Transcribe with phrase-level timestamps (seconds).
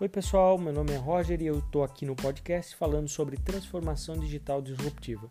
[0.00, 4.18] Oi, pessoal, meu nome é Roger e eu estou aqui no podcast falando sobre transformação
[4.18, 5.30] digital disruptiva.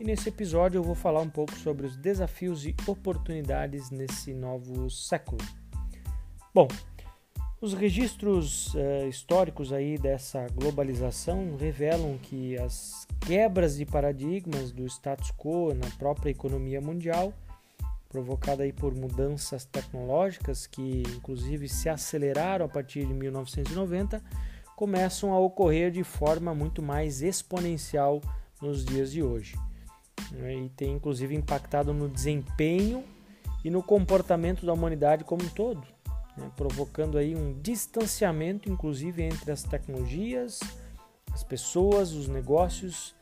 [0.00, 4.88] E nesse episódio eu vou falar um pouco sobre os desafios e oportunidades nesse novo
[4.88, 5.42] século.
[6.54, 6.68] Bom,
[7.60, 15.30] os registros uh, históricos aí dessa globalização revelam que as quebras de paradigmas do status
[15.32, 17.34] quo na própria economia mundial
[18.08, 24.22] provocada aí por mudanças tecnológicas que inclusive se aceleraram a partir de 1990,
[24.74, 28.20] começam a ocorrer de forma muito mais exponencial
[28.62, 29.56] nos dias de hoje.
[30.32, 30.54] Né?
[30.54, 33.04] E tem inclusive impactado no desempenho
[33.64, 35.82] e no comportamento da humanidade como um todo,
[36.36, 36.50] né?
[36.56, 40.60] provocando aí um distanciamento inclusive entre as tecnologias,
[41.32, 43.14] as pessoas, os negócios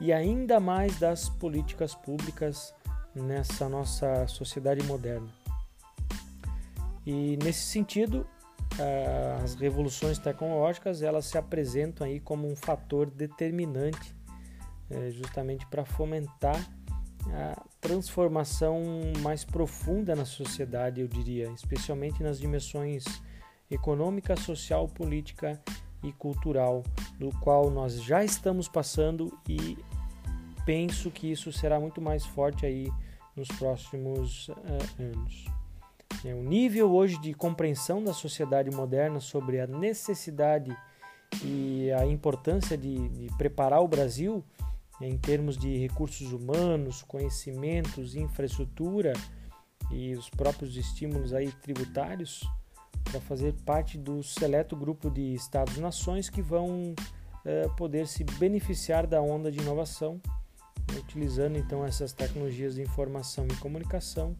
[0.00, 2.74] e ainda mais das políticas públicas
[3.14, 5.28] nessa nossa sociedade moderna.
[7.06, 8.26] E nesse sentido,
[9.42, 14.14] as revoluções tecnológicas elas se apresentam aí como um fator determinante
[14.90, 16.56] é, justamente para fomentar
[17.32, 18.82] a transformação
[19.20, 23.04] mais profunda na sociedade, eu diria, especialmente nas dimensões
[23.70, 25.60] econômica, social, política
[26.02, 26.82] e cultural,
[27.18, 29.78] do qual nós já estamos passando e
[30.64, 32.90] penso que isso será muito mais forte aí
[33.36, 34.54] nos próximos uh,
[34.98, 35.46] anos.
[36.24, 40.74] É, o nível hoje de compreensão da sociedade moderna sobre a necessidade
[41.42, 44.44] e a importância de, de preparar o Brasil
[45.00, 49.12] em termos de recursos humanos, conhecimentos, infraestrutura
[49.90, 52.48] e os próprios estímulos aí tributários
[53.02, 59.20] para fazer parte do seleto grupo de estados-nações que vão uh, poder se beneficiar da
[59.20, 60.20] onda de inovação
[60.98, 64.36] utilizando então essas tecnologias de informação e comunicação,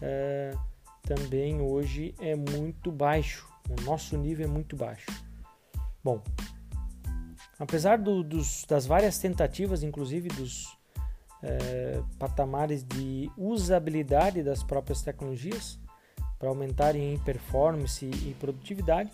[0.00, 0.54] é,
[1.02, 3.48] também hoje é muito baixo.
[3.68, 5.06] O nosso nível é muito baixo.
[6.02, 6.22] Bom,
[7.58, 10.76] apesar do, dos, das várias tentativas, inclusive dos
[11.42, 15.78] é, patamares de usabilidade das próprias tecnologias
[16.38, 19.10] para aumentarem em performance e produtividade,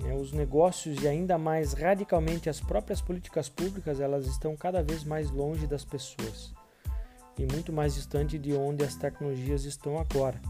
[0.00, 5.04] né, os negócios e ainda mais radicalmente as próprias políticas públicas, elas estão cada vez
[5.04, 6.52] mais longe das pessoas
[7.38, 10.40] e muito mais distante de onde as tecnologias estão agora.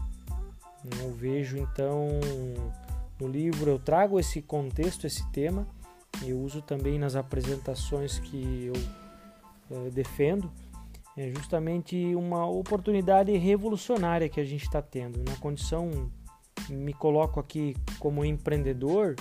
[1.01, 2.19] Eu vejo então
[3.19, 5.67] no livro eu trago esse contexto, esse tema,
[6.23, 8.73] eu uso também nas apresentações que eu
[9.71, 10.51] eh, defendo,
[11.17, 15.23] é justamente uma oportunidade revolucionária que a gente está tendo.
[15.23, 16.11] Na condição,
[16.69, 19.15] me coloco aqui como empreendedor,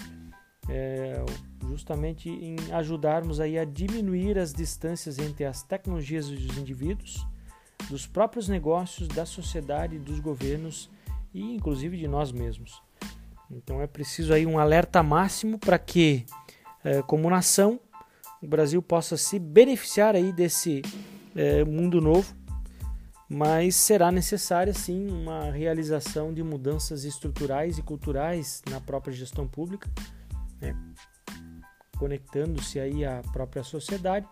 [0.69, 1.25] é,
[1.69, 7.27] justamente em ajudarmos aí a diminuir as distâncias entre as tecnologias dos indivíduos,
[7.88, 10.91] dos próprios negócios, da sociedade, dos governos
[11.32, 12.82] e inclusive de nós mesmos.
[13.50, 16.25] Então é preciso aí um alerta máximo para que,
[16.82, 17.78] é, como nação,
[18.43, 20.82] o Brasil possa se beneficiar aí desse
[21.34, 22.34] é, mundo novo,
[23.29, 29.91] mas será necessária sim uma realização de mudanças estruturais e culturais na própria gestão pública
[30.61, 30.77] né,
[31.99, 34.29] conectando-se aí à própria sociedade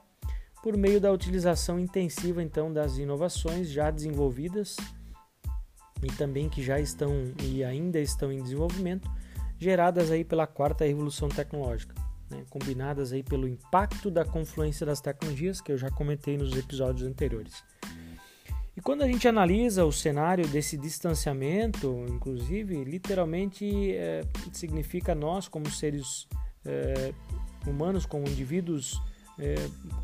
[0.62, 4.76] por meio da utilização intensiva então das inovações já desenvolvidas
[6.02, 9.08] e também que já estão e ainda estão em desenvolvimento,
[9.58, 11.94] geradas aí pela quarta revolução tecnológica,
[12.28, 17.06] né, combinadas aí pelo impacto da confluência das tecnologias que eu já comentei nos episódios
[17.06, 17.64] anteriores.
[18.76, 24.22] E quando a gente analisa o cenário desse distanciamento, inclusive, literalmente é,
[24.52, 26.26] significa nós, como seres
[26.64, 27.12] é,
[27.66, 29.00] humanos, como indivíduos
[29.38, 29.54] é,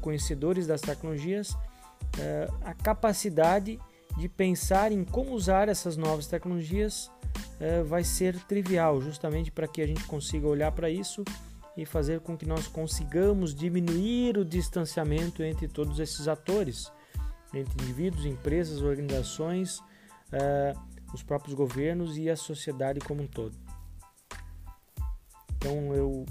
[0.03, 1.57] conhecedores das tecnologias,
[2.19, 3.79] é, a capacidade
[4.19, 7.11] de pensar em como usar essas novas tecnologias
[7.59, 11.25] é, vai ser trivial, justamente para que a gente consiga olhar para isso
[11.75, 16.91] e fazer com que nós consigamos diminuir o distanciamento entre todos esses atores
[17.55, 20.79] entre indivíduos, empresas, organizações, uh,
[21.13, 23.57] os próprios governos e a sociedade como um todo.
[25.57, 26.25] Então eu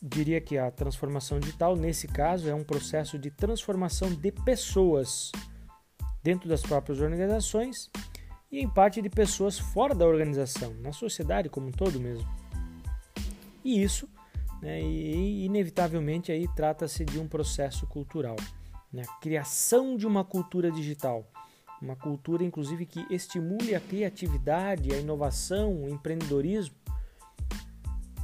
[0.00, 5.32] diria que a transformação digital, nesse caso, é um processo de transformação de pessoas
[6.22, 7.90] dentro das próprias organizações
[8.50, 12.28] e em parte de pessoas fora da organização, na sociedade como um todo mesmo.
[13.64, 14.08] E isso,
[14.62, 18.36] né, inevitavelmente aí trata-se de um processo cultural
[18.92, 19.02] né?
[19.20, 21.26] criação de uma cultura digital.
[21.80, 26.74] Uma cultura, inclusive, que estimule a criatividade, a inovação, o empreendedorismo,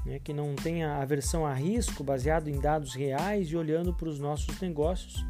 [0.05, 0.19] né?
[0.19, 4.61] que não tenha aversão a risco, baseado em dados reais e olhando para os nossos
[4.61, 5.25] negócios.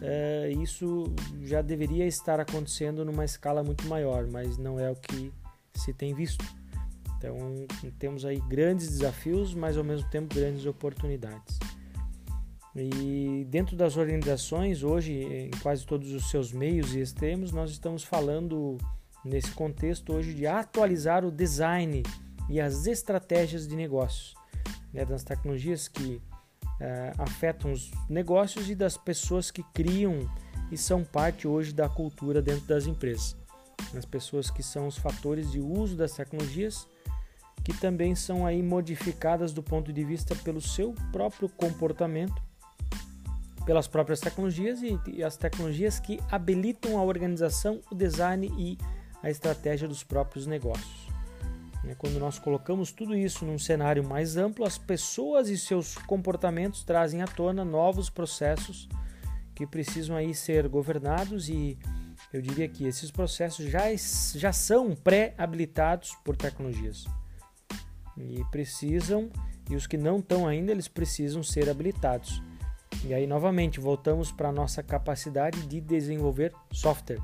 [0.00, 1.04] É, isso
[1.42, 5.32] já deveria estar acontecendo numa escala muito maior, mas não é o que
[5.74, 6.44] se tem visto.
[7.16, 7.36] Então
[8.00, 11.56] temos aí grandes desafios, mas ao mesmo tempo grandes oportunidades.
[12.74, 18.02] E dentro das organizações, hoje, em quase todos os seus meios e extremos, nós estamos
[18.02, 18.78] falando
[19.24, 22.02] nesse contexto hoje de atualizar o design
[22.48, 24.34] e as estratégias de negócios,
[24.92, 30.28] né, das tecnologias que uh, afetam os negócios e das pessoas que criam
[30.70, 33.36] e são parte hoje da cultura dentro das empresas.
[33.94, 36.88] As pessoas que são os fatores de uso das tecnologias
[37.62, 42.42] que também são aí modificadas do ponto de vista pelo seu próprio comportamento
[43.64, 48.78] pelas próprias tecnologias e, e as tecnologias que habilitam a organização, o design e
[49.22, 51.08] a estratégia dos próprios negócios.
[51.84, 56.84] Né, quando nós colocamos tudo isso num cenário mais amplo, as pessoas e seus comportamentos
[56.84, 58.88] trazem à tona novos processos
[59.54, 61.78] que precisam aí ser governados e
[62.32, 63.84] eu diria que esses processos já,
[64.34, 67.04] já são pré-habilitados por tecnologias
[68.16, 69.30] e precisam
[69.68, 72.42] e os que não estão ainda eles precisam ser habilitados.
[73.04, 77.20] E aí, novamente, voltamos para nossa capacidade de desenvolver software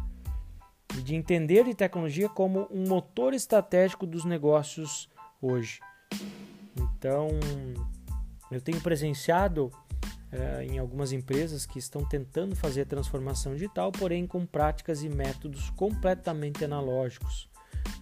[0.96, 5.08] e de entender de tecnologia como um motor estratégico dos negócios
[5.40, 5.78] hoje.
[6.76, 7.28] Então,
[8.50, 9.70] eu tenho presenciado
[10.32, 15.08] eh, em algumas empresas que estão tentando fazer a transformação digital, porém com práticas e
[15.08, 17.48] métodos completamente analógicos.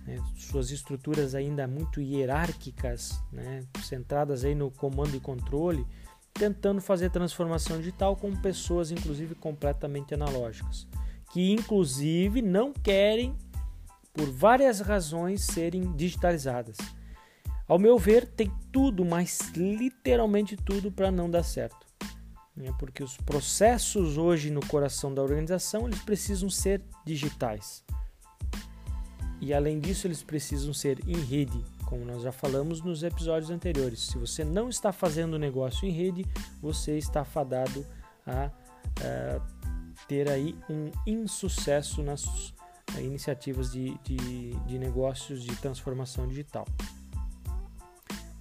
[0.06, 0.16] Né?
[0.34, 3.60] Suas estruturas ainda muito hierárquicas, né?
[3.84, 5.86] centradas aí no comando e controle,
[6.38, 10.86] tentando fazer transformação digital com pessoas, inclusive, completamente analógicas,
[11.32, 13.36] que inclusive não querem,
[14.12, 16.76] por várias razões, serem digitalizadas.
[17.68, 21.86] Ao meu ver, tem tudo, mas literalmente tudo, para não dar certo.
[22.56, 22.72] Né?
[22.78, 27.84] Porque os processos hoje no coração da organização eles precisam ser digitais.
[29.40, 34.00] E além disso, eles precisam ser em rede, como nós já falamos nos episódios anteriores.
[34.00, 36.26] Se você não está fazendo negócio em rede,
[36.60, 37.86] você está fadado
[38.26, 38.50] a,
[39.00, 39.40] a
[40.06, 42.52] ter aí um insucesso nas
[42.98, 46.66] iniciativas de, de, de negócios de transformação digital.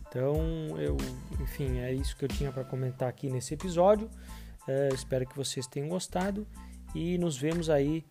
[0.07, 0.38] Então,
[0.80, 0.97] eu,
[1.39, 4.09] enfim, é isso que eu tinha para comentar aqui nesse episódio.
[4.68, 6.47] É, espero que vocês tenham gostado
[6.95, 8.03] e nos vemos aí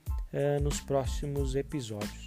[0.61, 2.24] nos próximos episódios.